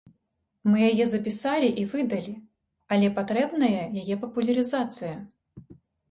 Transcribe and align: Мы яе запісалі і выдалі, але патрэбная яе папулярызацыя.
Мы 0.69 0.77
яе 0.91 1.05
запісалі 1.09 1.67
і 1.81 1.83
выдалі, 1.91 2.33
але 2.95 3.07
патрэбная 3.17 3.81
яе 4.01 4.15
папулярызацыя. 4.23 5.13